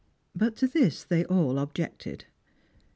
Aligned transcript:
But 0.35 0.55
to 0.55 0.67
this 0.67 1.03
they 1.03 1.25
all 1.25 1.59
objected. 1.59 2.25